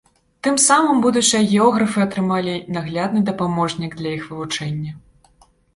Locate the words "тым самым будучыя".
0.45-1.41